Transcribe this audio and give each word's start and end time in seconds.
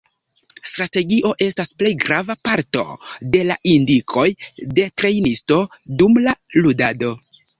Strategio 0.69 1.31
estas 1.47 1.73
plej 1.81 1.91
grava 2.03 2.35
parto 2.49 2.85
de 3.35 3.43
la 3.51 3.57
indikoj 3.73 4.25
de 4.79 4.87
trejnisto, 5.03 5.61
dum 6.03 6.19
la 6.29 6.37
ludado. 6.65 7.13